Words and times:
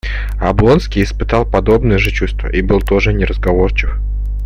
Облонский 0.39 1.03
испытывал 1.03 1.45
подобное 1.45 1.99
же 1.99 2.09
чувство 2.09 2.47
и 2.47 2.63
был 2.63 2.81
тоже 2.81 3.13
неразговорчив. 3.13 3.99